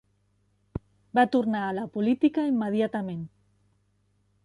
Va 1.19 1.27
tornar 1.35 1.63
a 1.67 1.77
la 1.81 1.85
política 1.99 2.49
immediatament. 2.55 3.25